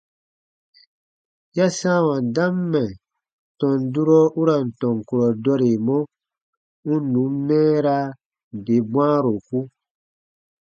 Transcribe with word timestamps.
Ya 1.55 1.67
sãawa 1.79 2.15
dam 2.35 2.55
mɛ̀ 2.71 2.87
tɔn 3.59 3.77
durɔ 3.93 4.19
u 4.39 4.41
ra 4.47 4.57
n 4.65 4.67
tɔn 4.79 4.95
kurɔ 5.07 5.27
dɔremɔ, 5.43 5.97
u 6.91 6.93
n 6.99 7.03
nùn 7.11 7.31
mɛɛraa 7.47 8.05
nde 8.55 8.75
bwãaroku. 8.91 9.59